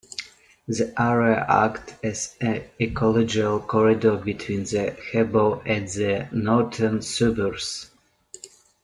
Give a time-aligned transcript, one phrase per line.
[0.67, 7.91] The area acts as an ecological corridor between the Harbour and the northern suburbs.